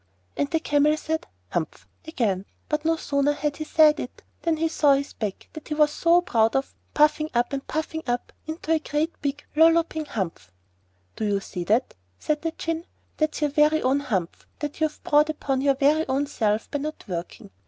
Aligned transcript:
And 0.35 0.49
the 0.49 0.59
Camel 0.59 0.97
said 0.97 1.27
'Humph!' 1.49 1.87
again; 2.07 2.45
but 2.69 2.85
no 2.85 2.95
sooner 2.95 3.33
had 3.33 3.57
he 3.57 3.65
said 3.65 3.99
it 3.99 4.23
than 4.41 4.57
he 4.57 4.67
saw 4.67 4.95
his 4.95 5.13
back, 5.13 5.47
that 5.53 5.67
he 5.67 5.75
was 5.75 5.91
so 5.91 6.21
proud 6.21 6.55
of, 6.55 6.73
puffing 6.95 7.29
up 7.35 7.53
and 7.53 7.67
puffing 7.67 8.01
up 8.07 8.33
into 8.47 8.71
a 8.71 8.79
great 8.79 9.13
big 9.21 9.45
lolloping 9.55 10.05
humph. 10.07 10.51
'Do 11.15 11.25
you 11.25 11.39
see 11.39 11.65
that?' 11.65 11.93
said 12.17 12.41
the 12.41 12.49
Djinn. 12.49 12.87
'That's 13.17 13.41
your 13.41 13.51
very 13.51 13.83
own 13.83 13.99
humph 13.99 14.47
that 14.57 14.81
you've 14.81 15.03
brought 15.03 15.29
upon 15.29 15.61
your 15.61 15.75
very 15.75 16.07
own 16.07 16.25
self 16.25 16.71
by 16.71 16.79
not 16.79 17.05
working. 17.07 17.51